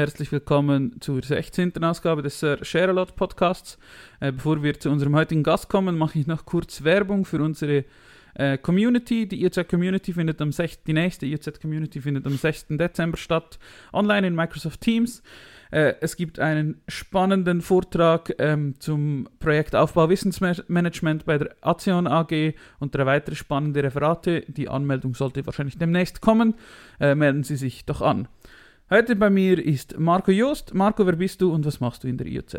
[0.00, 1.84] Herzlich willkommen zur 16.
[1.84, 3.76] Ausgabe des Sir Share-A-Lot Podcasts.
[4.18, 7.84] Äh, bevor wir zu unserem heutigen Gast kommen, mache ich noch kurz Werbung für unsere
[8.32, 9.28] äh, Community.
[9.28, 10.84] Die IOZ Community findet am 6.
[10.84, 12.68] Die nächste IOZ Community findet am 6.
[12.70, 13.58] Dezember statt,
[13.92, 15.22] online in Microsoft Teams.
[15.70, 22.54] Äh, es gibt einen spannenden Vortrag ähm, zum Projekt Aufbau Wissensmanagement bei der Azion AG
[22.78, 24.46] und drei weitere spannende Referate.
[24.48, 26.54] Die Anmeldung sollte wahrscheinlich demnächst kommen.
[26.98, 28.28] Äh, melden Sie sich doch an.
[28.92, 30.74] Heute bei mir ist Marco Jost.
[30.74, 32.56] Marco, wer bist du und was machst du in der IOZ?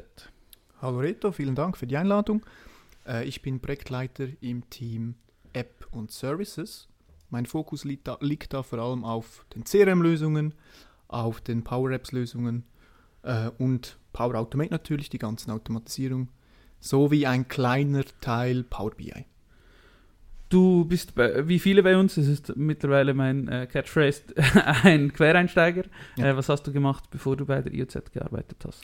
[0.82, 2.46] Hallo Reto, vielen Dank für die Einladung.
[3.06, 5.16] Äh, ich bin Projektleiter im Team
[5.52, 6.88] App und Services.
[7.32, 10.54] Mein Fokus liegt da, liegt da vor allem auf den CRM-Lösungen,
[11.10, 12.64] auf den Power Apps-Lösungen
[13.24, 16.30] äh, und Power Automate natürlich, die ganzen Automatisierung,
[16.80, 19.26] sowie ein kleiner Teil Power BI.
[20.52, 24.24] Du bist bei, wie viele bei uns, das ist mittlerweile mein äh, Catchphrase,
[24.84, 25.84] ein Quereinsteiger.
[26.18, 26.26] Ja.
[26.26, 28.84] Äh, was hast du gemacht, bevor du bei der IOZ gearbeitet hast?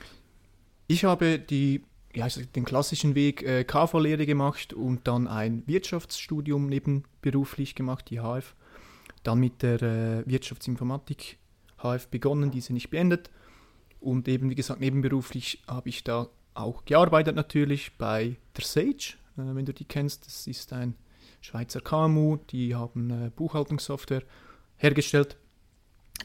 [0.88, 1.84] Ich habe die,
[2.16, 8.56] ja, den klassischen Weg äh, KV-Lehre gemacht und dann ein Wirtschaftsstudium nebenberuflich gemacht, die HF.
[9.24, 11.38] Dann mit der äh, Wirtschaftsinformatik
[11.84, 13.30] HF begonnen, diese nicht beendet.
[14.00, 19.54] Und eben, wie gesagt, nebenberuflich habe ich da auch gearbeitet natürlich bei der Sage, äh,
[19.54, 20.28] wenn du die kennst.
[20.28, 20.96] Das ist ein
[21.48, 24.24] Schweizer KMU, die haben äh, Buchhaltungssoftware
[24.76, 25.38] hergestellt.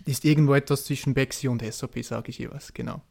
[0.04, 3.02] Das ist irgendwo etwas zwischen Bexi und SAP, sage ich jeweils, genau.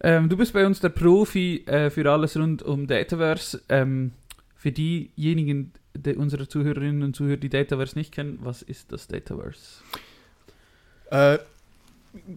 [0.00, 3.62] Ähm, du bist bei uns der Profi äh, für alles rund um Dataverse.
[3.70, 4.12] Ähm,
[4.56, 9.82] für diejenigen die, unserer Zuhörerinnen und Zuhörer, die Dataverse nicht kennen, was ist das Dataverse?
[11.10, 11.38] Äh,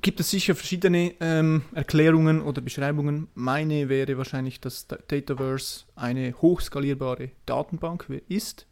[0.01, 3.27] gibt es sicher verschiedene ähm, Erklärungen oder Beschreibungen.
[3.35, 8.65] Meine wäre wahrscheinlich, dass Dataverse eine hochskalierbare Datenbank ist.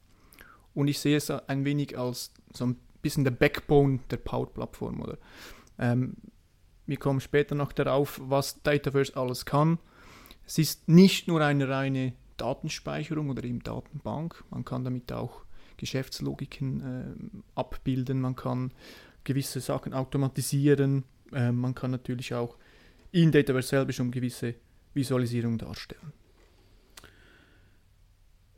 [0.73, 5.17] Und ich sehe es ein wenig als so ein bisschen der Backbone der Power-Plattform.
[5.77, 6.15] Ähm,
[6.87, 9.79] wir kommen später noch darauf, was Dataverse alles kann.
[10.45, 14.43] Es ist nicht nur eine reine Datenspeicherung oder eben Datenbank.
[14.49, 15.41] Man kann damit auch
[15.77, 18.21] Geschäftslogiken äh, abbilden.
[18.21, 18.71] Man kann
[19.25, 21.03] gewisse Sachen automatisieren.
[21.33, 22.55] Äh, man kann natürlich auch
[23.11, 24.55] in Dataverse selber schon gewisse
[24.93, 26.13] Visualisierung darstellen.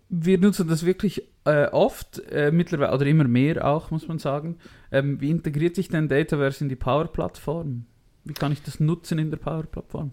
[0.09, 4.57] Wir nutzen das wirklich äh, oft, äh, mittlerweile oder immer mehr auch, muss man sagen.
[4.91, 7.85] Ähm, wie integriert sich denn Dataverse in die Power-Plattform?
[8.23, 10.11] Wie kann ich das nutzen in der Power-Plattform?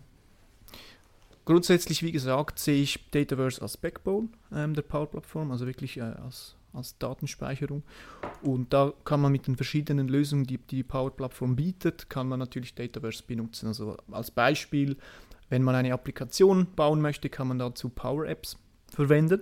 [1.44, 6.56] Grundsätzlich, wie gesagt, sehe ich Dataverse als Backbone ähm, der Power-Plattform, also wirklich äh, als
[6.74, 7.82] als Datenspeicherung.
[8.42, 12.74] Und da kann man mit den verschiedenen Lösungen, die die Power-Plattform bietet, kann man natürlich
[12.74, 13.68] Dataverse benutzen.
[13.68, 14.96] Also als Beispiel,
[15.48, 18.56] wenn man eine Applikation bauen möchte, kann man dazu Power Apps
[18.90, 19.40] verwenden.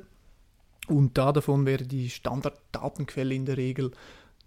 [0.89, 3.93] Und da davon wäre die Standarddatenquelle in der Regel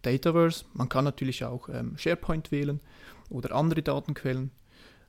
[0.02, 0.66] Dataverse.
[0.74, 2.82] Man kann natürlich auch ähm, SharePoint wählen
[3.30, 4.52] oder andere Datenquellen.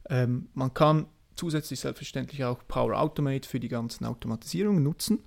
[0.08, 5.20] Ähm, man kann zusätzlich selbstverständlich auch Power Automate für die ganzen Automatisierungen nutzen.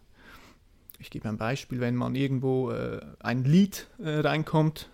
[0.99, 4.89] Ich gebe ein Beispiel, wenn man irgendwo äh, ein Lead äh, reinkommt,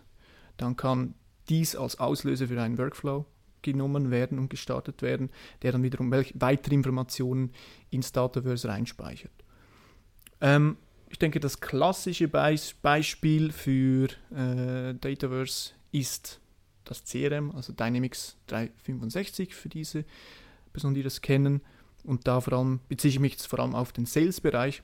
[0.57, 1.15] dann kann
[1.49, 3.25] dies als Auslöser für einen Workflow
[3.61, 5.31] genommen werden und gestartet werden,
[5.63, 7.51] der dann wiederum weitere Informationen
[7.89, 9.31] ins Dataverse reinspeichert.
[10.41, 10.77] Ähm,
[11.09, 16.39] ich denke, das klassische Be Beispiel für äh, Dataverse ist
[16.83, 20.05] das CRM, also Dynamics 365 für diese
[20.71, 21.61] Personen, die das kennen.
[22.03, 24.83] Und da vor allem beziehe ich mich jetzt vor allem auf den Sales-Bereich.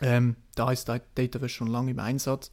[0.00, 2.50] Ähm, da ist Dataverse schon lange im Einsatz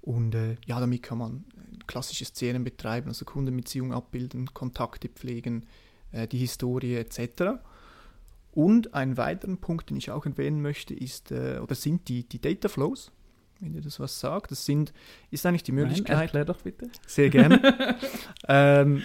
[0.00, 1.44] und äh, ja, damit kann man
[1.86, 5.66] klassisches CRM betreiben, also Kundenbeziehungen abbilden, Kontakte pflegen,
[6.12, 7.60] äh, die Historie etc.
[8.52, 12.40] Und einen weiteren Punkt, den ich auch erwähnen möchte, ist äh, oder sind die, die
[12.40, 13.12] Data Flows.
[13.60, 14.92] Wenn ihr das was sagt, das sind,
[15.30, 16.16] ist eigentlich die Möglichkeit.
[16.16, 16.88] Nein, erklär doch bitte.
[17.06, 17.98] Sehr gerne.
[18.48, 19.02] ähm,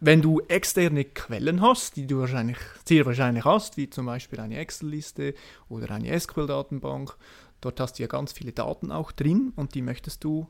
[0.00, 4.58] wenn du externe Quellen hast, die du wahrscheinlich, sehr wahrscheinlich hast, wie zum Beispiel eine
[4.58, 5.34] Excel-Liste
[5.68, 7.16] oder eine SQL-Datenbank,
[7.60, 10.46] dort hast du ja ganz viele Daten auch drin und die möchtest du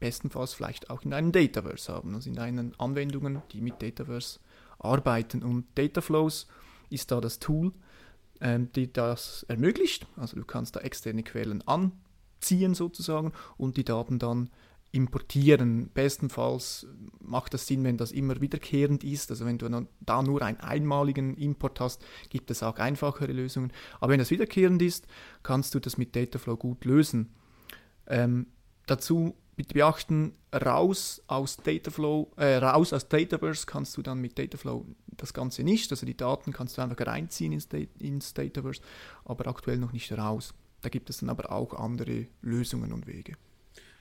[0.00, 4.40] bestenfalls vielleicht auch in einem Dataverse haben, also in deinen Anwendungen, die mit Dataverse
[4.78, 5.42] arbeiten.
[5.42, 6.46] Und Dataflows
[6.90, 7.72] ist da das Tool,
[8.40, 10.06] ähm, die das ermöglicht.
[10.16, 14.50] Also du kannst da externe Quellen anziehen sozusagen und die Daten dann
[14.90, 15.90] importieren.
[15.92, 16.86] Bestenfalls
[17.20, 19.30] macht das Sinn, wenn das immer wiederkehrend ist.
[19.30, 23.72] Also wenn du da nur einen einmaligen Import hast, gibt es auch einfachere Lösungen.
[24.00, 25.06] Aber wenn das wiederkehrend ist,
[25.42, 27.34] kannst du das mit Dataflow gut lösen.
[28.06, 28.46] Ähm,
[28.86, 34.86] dazu bitte beachten, raus aus Dataflow, äh, raus aus Dataverse kannst du dann mit Dataflow
[35.16, 35.90] das Ganze nicht.
[35.90, 37.68] Also die Daten kannst du einfach reinziehen ins,
[37.98, 38.80] ins Dataverse,
[39.24, 40.54] aber aktuell noch nicht raus.
[40.80, 43.34] Da gibt es dann aber auch andere Lösungen und Wege.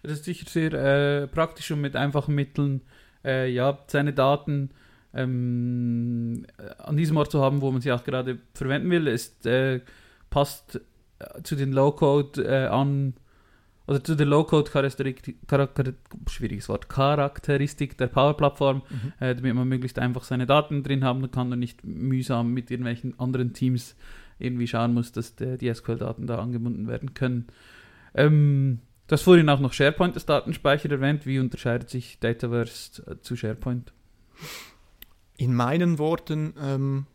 [0.08, 2.82] Das ist sicher sehr äh, praktisch und mit einfachen Mitteln
[3.26, 4.72] äh, ja, seine Daten
[5.14, 6.46] ähm,
[6.78, 9.08] an diesem Ort zu haben, wo man sie auch gerade verwenden will.
[9.08, 9.82] Es äh,
[10.30, 10.82] passt
[11.20, 13.16] äh, zu den Low-Code äh, an,
[13.88, 15.38] oder zu der Low-Code-Charakteristik,
[16.30, 19.14] schwieriges Wort, Charakteristik der Power-Plattform, mhm.
[19.20, 23.18] äh, damit man möglichst einfach seine Daten drin haben kann und nicht mühsam mit irgendwelchen
[23.20, 23.96] anderen Teams
[24.40, 27.48] irgendwie schauen muss, dass die SQL-Daten da angebunden werden können.
[28.14, 31.26] Ähm, das vorhin auch noch SharePoint als Datenspeicher erwähnt.
[31.26, 33.94] Wie unterscheidet sich Dataverse äh, zu SharePoint?
[35.38, 37.06] In meinen Worten ähm,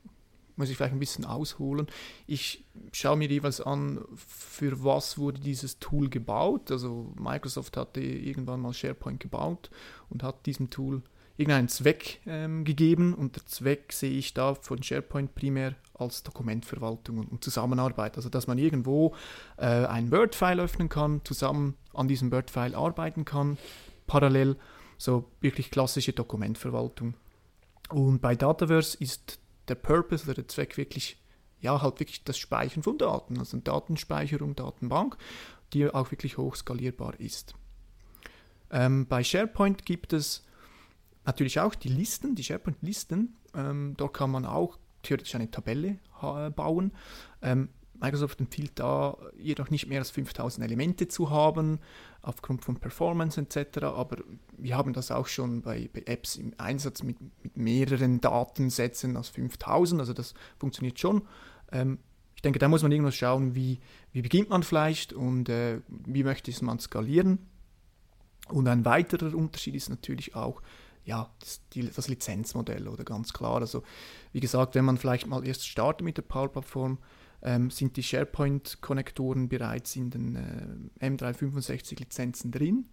[0.57, 1.87] muss ich vielleicht ein bisschen ausholen.
[2.27, 6.71] Ich schaue mir jeweils an, für was wurde dieses Tool gebaut.
[6.71, 9.71] Also Microsoft hatte irgendwann mal SharePoint gebaut
[10.09, 11.03] und hat diesem Tool
[11.37, 17.19] irgendeinen Zweck ähm, gegeben und der Zweck sehe ich da von SharePoint primär als Dokumentverwaltung
[17.19, 18.17] und, Zusammenarbeit.
[18.17, 19.15] Also dass man irgendwo
[19.57, 23.59] äh, ein Word-File öffnen kann, zusammen an diesem Word-File arbeiten kann,
[24.07, 24.57] parallel,
[24.99, 27.15] so wirklich klassische Dokumentverwaltung.
[27.89, 31.19] Und bei Dataverse ist der Purpose oder der Zweck wirklich,
[31.61, 35.17] ja, halt wirklich das Speichern von Daten, also Datenspeicherung, Datenbank,
[35.73, 37.55] die auch wirklich hoch skalierbar ist.
[38.71, 40.45] Ähm, bei SharePoint gibt es
[41.25, 43.37] natürlich auch die Listen, die SharePoint-Listen.
[43.55, 45.99] Ähm, dort kann man auch theoretisch eine Tabelle
[46.55, 46.93] bauen.
[47.41, 47.69] Ähm,
[48.03, 51.79] Microsoft empfiehlt da jedoch nicht mehr als 5000 Elemente zu haben,
[52.21, 53.85] aufgrund von Performance etc.
[53.85, 54.17] Aber
[54.57, 59.29] wir haben das auch schon bei, bei Apps im Einsatz mit, mit, mehreren Datensätzen als
[59.29, 61.23] 5000, also das funktioniert schon.
[61.71, 61.99] Ähm,
[62.35, 63.79] ich denke, da muss man irgendwas schauen, wie,
[64.13, 67.39] wie beginnt man vielleicht und äh, wie möchte man skalieren.
[68.49, 70.61] Und ein weiterer Unterschied ist natürlich auch,
[71.05, 73.61] ja, das, die, das, Lizenzmodell oder ganz klar.
[73.61, 73.83] Also
[74.33, 76.99] wie gesagt, wenn man vielleicht mal erst startet mit der Power-Plattform,
[77.43, 80.37] ähm, sind die SharePoint-Konnektoren bereits in den
[81.01, 82.87] äh, M365-Lizenzen drin.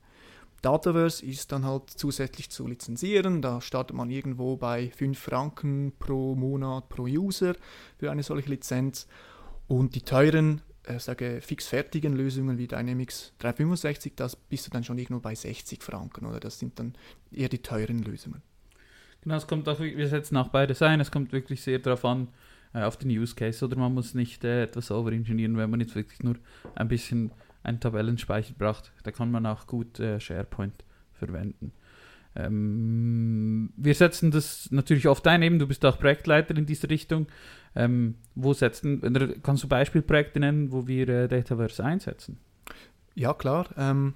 [0.61, 3.41] Dataverse ist dann halt zusätzlich zu lizenzieren.
[3.41, 7.55] Da startet man irgendwo bei 5 Franken pro Monat pro User
[7.97, 9.07] für eine solche Lizenz.
[9.67, 14.97] Und die teuren, äh, sage fixfertigen Lösungen wie Dynamics 365, das bist du dann schon
[14.97, 16.25] irgendwo bei 60 Franken.
[16.25, 16.93] Oder das sind dann
[17.31, 18.41] eher die teuren Lösungen.
[19.21, 20.99] Genau, es kommt auch, wir setzen auch beides ein.
[20.99, 22.29] Es kommt wirklich sehr darauf an,
[22.73, 25.95] äh, auf den Use Case oder man muss nicht äh, etwas overengineeren, wenn man jetzt
[25.95, 26.35] wirklich nur
[26.75, 27.31] ein bisschen
[27.63, 28.91] einen Tabellenspeicher braucht.
[29.03, 30.83] Da kann man auch gut äh, SharePoint
[31.13, 31.73] verwenden.
[32.35, 37.27] Ähm, wir setzen das natürlich oft ein, eben du bist auch Projektleiter in diese Richtung.
[37.75, 39.01] Ähm, wo setzen,
[39.43, 42.39] kannst du Beispielprojekte nennen, wo wir äh, Dataverse einsetzen?
[43.15, 43.69] Ja, klar.
[43.77, 44.13] Ähm,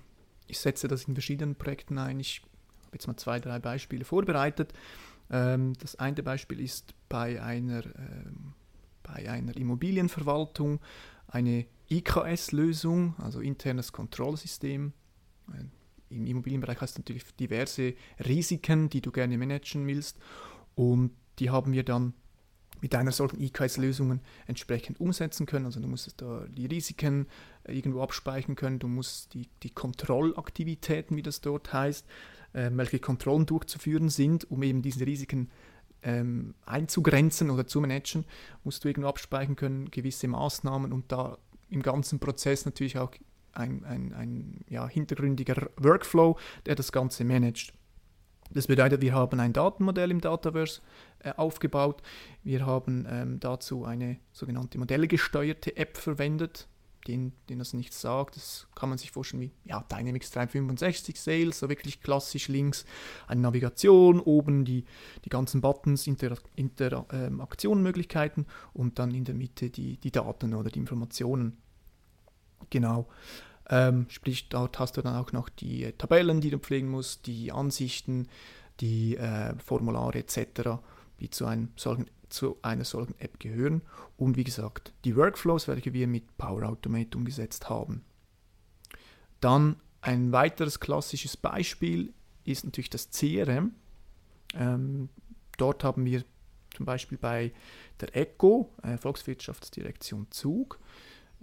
[0.47, 2.19] ich setze das in verschiedenen Projekten ein.
[2.19, 2.41] Ich
[2.85, 4.73] habe jetzt mal zwei, drei Beispiele vorbereitet.
[5.29, 8.53] Ähm, das eine Beispiel ist bei einer, ähm,
[9.03, 10.79] bei einer Immobilienverwaltung
[11.27, 14.93] eine IKS-Lösung, also internes Kontrollsystem.
[15.51, 17.95] Äh, Im Immobilienbereich hast du natürlich diverse
[18.25, 20.19] Risiken, die du gerne managen willst.
[20.75, 22.13] Und die haben wir dann
[22.83, 25.65] mit einer solchen IKS-Lösung entsprechend umsetzen können.
[25.65, 27.27] Also du musst da die Risiken
[27.63, 32.05] äh, irgendwo abspeichern können, du musst die, die Kontrollaktivitäten, wie das dort heißt,
[32.51, 35.49] äh, welche Kontrollen durchzuführen sind, um eben diese Risiken
[36.03, 38.25] ähm, einzugrenzen oder zu managen,
[38.65, 41.37] musst du irgendwo abspeichern können, gewisse Maßnahmen und da
[41.69, 43.13] im ganzen Prozess natürlich auch
[43.53, 47.73] ein, ein, ein ja, hintergründiger Workflow, der das Ganze managt.
[48.53, 50.81] Das bedeutet, wir haben ein Datenmodell im Dataverse
[51.19, 52.01] äh, aufgebaut.
[52.43, 56.67] Wir haben ähm, dazu eine sogenannte modellgesteuerte App verwendet,
[57.07, 58.35] den, den das nichts sagt.
[58.35, 62.85] Das kann man sich vorstellen wie ja, Dynamics 365 Sales, so wirklich klassisch links
[63.27, 64.85] eine Navigation, oben die,
[65.25, 70.69] die ganzen Buttons, Interaktionmöglichkeiten Inter, ähm, und dann in der Mitte die, die Daten oder
[70.69, 71.57] die Informationen.
[72.69, 73.07] Genau.
[73.69, 77.51] Ähm, sprich, dort hast du dann auch noch die Tabellen, die du pflegen musst, die
[77.51, 78.27] Ansichten,
[78.79, 80.81] die äh, Formulare etc.,
[81.19, 83.83] die zu einem solchen zu einer solchen App gehören
[84.17, 88.03] und wie gesagt die Workflows, welche wir mit Power Automate umgesetzt haben.
[89.39, 92.11] Dann ein weiteres klassisches Beispiel
[92.43, 93.75] ist natürlich das CRM.
[94.55, 95.09] Ähm,
[95.57, 96.25] dort haben wir
[96.75, 97.53] zum Beispiel bei
[98.01, 100.79] der ECO, äh, Volkswirtschaftsdirektion Zug,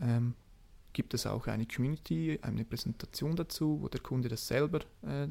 [0.00, 0.34] ähm,
[0.92, 5.28] gibt es auch eine Community, eine Präsentation dazu, wo der Kunde das selber äh,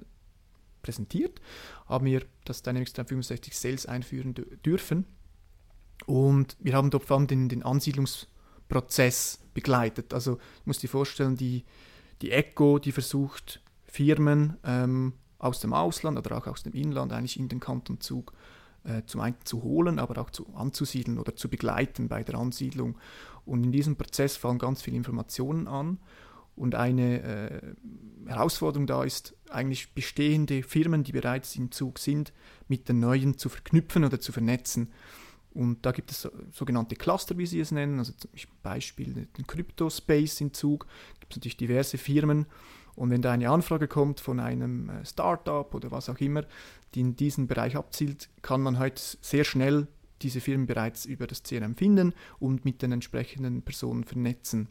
[0.81, 1.39] präsentiert.
[1.87, 4.35] Haben wir das Dynamics 365 Sales einführen
[4.65, 5.05] dürfen
[6.05, 10.13] und wir haben dort vor allem den, den Ansiedlungsprozess begleitet.
[10.13, 11.65] Also ich muss dir vorstellen, die,
[12.21, 17.39] die ECO, die versucht Firmen ähm, aus dem Ausland oder auch aus dem Inland eigentlich
[17.39, 18.33] in den Kanton Zug
[18.83, 22.97] äh, zum einen zu holen, aber auch zu, anzusiedeln oder zu begleiten bei der Ansiedlung.
[23.45, 25.99] Und in diesem Prozess fallen ganz viele Informationen an.
[26.55, 27.61] Und eine äh,
[28.27, 32.33] Herausforderung da ist, eigentlich bestehende Firmen, die bereits im Zug sind,
[32.67, 34.91] mit den neuen zu verknüpfen oder zu vernetzen.
[35.51, 38.29] Und da gibt es sogenannte Cluster, wie sie es nennen, also zum
[38.61, 40.85] Beispiel den Crypto-Space im Zug,
[41.19, 42.45] gibt es natürlich diverse Firmen.
[42.99, 46.43] Und wenn da eine Anfrage kommt von einem äh, Startup oder was auch immer,
[46.93, 49.87] die in diesen Bereich abzielt, kann man heute sehr schnell
[50.21, 54.67] diese Firmen bereits über das CRM finden und mit den entsprechenden Personen vernetzen.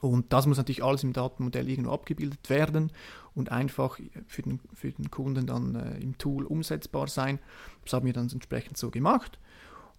[0.00, 2.90] Und das muss natürlich alles im Datenmodell irgendwo abgebildet werden
[3.36, 7.38] und einfach für den, für den Kunden dann äh, im Tool umsetzbar sein.
[7.84, 9.38] Das haben wir dann entsprechend so gemacht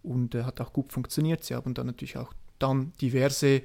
[0.03, 1.45] und äh, hat auch gut funktioniert.
[1.45, 3.61] Sie haben dann natürlich auch dann diverse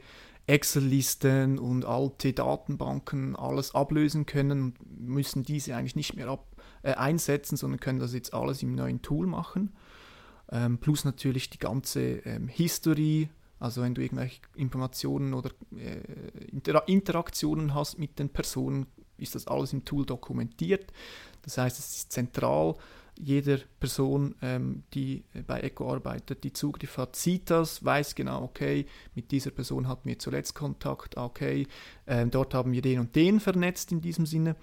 [0.46, 6.46] Excel-Listen und alte Datenbanken alles ablösen können müssen diese eigentlich nicht mehr ab,
[6.82, 9.74] äh, einsetzen, sondern können das jetzt alles im neuen Tool machen.
[10.50, 15.98] Ähm, plus natürlich die ganze ähm, History, also wenn du irgendwelche Informationen oder äh,
[16.52, 18.86] Inter Interaktionen hast mit den Personen,
[19.18, 20.92] ist das alles im Tool dokumentiert.
[21.42, 22.76] Das heißt, es ist zentral.
[23.18, 28.86] Jeder Person, ähm, die bei Echo arbeitet, die Zugriff hat, sieht das, weiß genau, okay,
[29.14, 31.66] mit dieser Person hatten wir zuletzt Kontakt, okay,
[32.06, 34.56] äh, dort haben wir den und den vernetzt in diesem Sinne.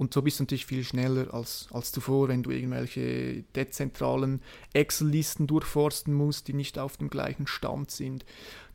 [0.00, 4.40] Und so bist du natürlich viel schneller als, als zuvor, wenn du irgendwelche dezentralen
[4.72, 8.24] Excel-Listen durchforsten musst, die nicht auf dem gleichen Stand sind.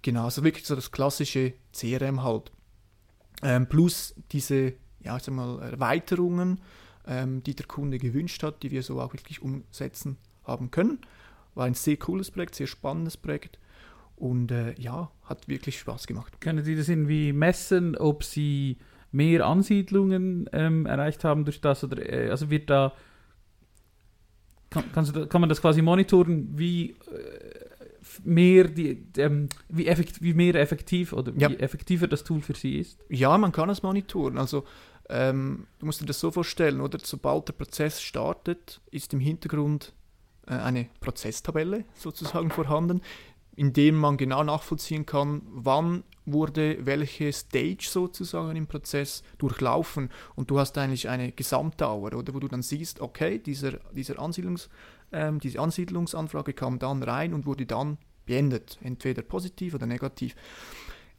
[0.04, 2.52] Genau, also wirklich so das klassische CRM halt.
[3.42, 6.62] Ähm, plus diese, ja, ich sag mal, Erweiterungen,
[7.08, 11.00] ähm, die der Kunde gewünscht hat, die wir so auch wirklich umsetzen haben können.
[11.54, 13.60] War ein sehr cooles Projekt, sehr spannendes Projekt.
[14.16, 16.40] Und äh, ja, hat wirklich Spaß gemacht.
[16.40, 18.78] Können Sie das irgendwie messen, ob Sie
[19.12, 21.84] mehr Ansiedlungen ähm, erreicht haben durch das?
[21.84, 22.94] Oder, äh, also wird da
[24.70, 26.96] kann, du, kann man das quasi monitoren, wie äh,
[28.24, 31.50] mehr die, ähm, wie, effektiv, wie mehr effektiv oder ja.
[31.50, 33.00] wie effektiver das Tool für Sie ist?
[33.10, 34.38] Ja, man kann es monitoren.
[34.38, 34.66] Also
[35.10, 36.98] ähm, du musst dir das so vorstellen, oder?
[37.02, 39.94] Sobald der Prozess startet, ist im Hintergrund
[40.48, 43.02] äh, eine Prozesstabelle sozusagen vorhanden,
[43.56, 50.50] in dem man genau nachvollziehen kann, wann wurde welche Stage sozusagen im Prozess durchlaufen und
[50.50, 54.70] du hast eigentlich eine Gesamtdauer, oder wo du dann siehst, okay, dieser, dieser Ansiedlungs,
[55.12, 60.36] ähm, diese Ansiedlungsanfrage kam dann rein und wurde dann beendet, entweder positiv oder negativ.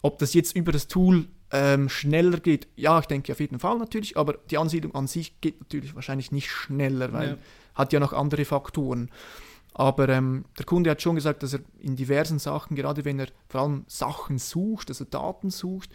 [0.03, 3.79] Ob das jetzt über das Tool ähm, schneller geht, ja, ich denke auf jeden Fall
[3.79, 7.37] natürlich, aber die Ansiedlung an sich geht natürlich wahrscheinlich nicht schneller, weil ja.
[7.75, 9.11] hat ja noch andere Faktoren.
[9.79, 13.29] Aber ähm, der Kunde hat schon gesagt, dass er in diversen Sachen, gerade wenn er
[13.47, 15.91] vor allem Sachen sucht, also Daten sucht,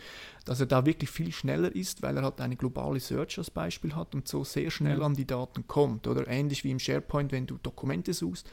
[0.46, 3.96] dass er da wirklich viel schneller ist, weil er halt eine globale Search als Beispiel
[3.96, 5.04] hat und so sehr schnell ja.
[5.04, 6.06] an die Daten kommt.
[6.06, 8.48] Oder ähnlich wie im SharePoint, wenn du Dokumente suchst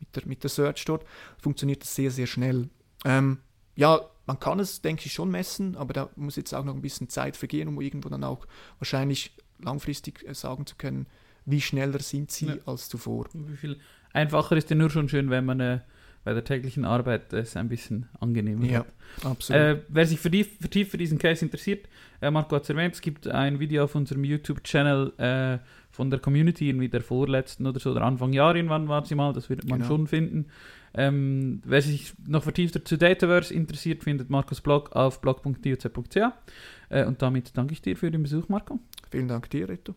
[0.00, 1.04] mit der, mit der Search dort,
[1.38, 2.68] funktioniert das sehr, sehr schnell.
[3.04, 3.38] Ähm,
[3.76, 6.82] ja, man kann es, denke ich, schon messen, aber da muss jetzt auch noch ein
[6.82, 8.46] bisschen Zeit vergehen, um irgendwo dann auch
[8.78, 11.06] wahrscheinlich langfristig äh, sagen zu können,
[11.44, 12.56] wie schneller sind sie ja.
[12.66, 13.26] als zuvor.
[13.32, 13.78] Wie viel
[14.12, 15.80] einfacher ist ja nur schon schön, wenn man äh,
[16.24, 18.86] bei der täglichen Arbeit es ein bisschen angenehmer ja, hat.
[19.24, 19.60] absolut.
[19.60, 21.88] Äh, wer sich vertieft, für diesen Case interessiert,
[22.20, 25.58] äh, Marco hat es erwähnt, es gibt ein Video auf unserem YouTube-Channel äh,
[25.90, 29.32] von der Community, irgendwie der vorletzten oder so, oder Anfang Jahr irgendwann war sie mal,
[29.32, 29.88] das wird man genau.
[29.88, 30.46] schon finden.
[30.94, 36.16] Ähm, wer sich noch vertiefter zu Dataverse interessiert, findet Marcos Blog auf blog.dioc.ch.
[36.90, 38.78] Äh, und damit danke ich dir für den Besuch, Marco.
[39.10, 39.94] Vielen Dank dir, Reto.